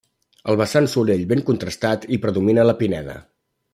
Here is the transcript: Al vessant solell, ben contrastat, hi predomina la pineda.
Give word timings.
Al 0.53 0.55
vessant 0.61 0.87
solell, 0.93 1.21
ben 1.33 1.43
contrastat, 1.49 2.09
hi 2.09 2.19
predomina 2.25 2.65
la 2.71 2.77
pineda. 2.81 3.19